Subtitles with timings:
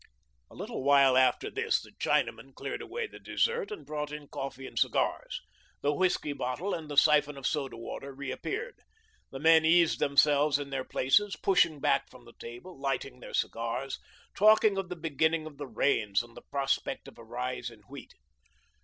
[0.49, 4.65] A little while after this the Chinaman cleared away the dessert and brought in coffee
[4.65, 5.39] and cigars.
[5.81, 8.79] The whiskey bottle and the syphon of soda water reappeared.
[9.29, 13.99] The men eased themselves in their places, pushing back from the table, lighting their cigars,
[14.35, 18.15] talking of the beginning of the rains and the prospects of a rise in wheat.